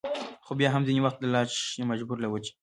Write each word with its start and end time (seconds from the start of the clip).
خو 0.45 0.51
بيا 0.59 0.69
هم 0.71 0.83
ځينې 0.87 1.01
وخت 1.03 1.17
د 1.21 1.25
لالچ 1.33 1.55
يا 1.79 1.85
مجبورو 1.91 2.23
له 2.23 2.29
وجې 2.33 2.51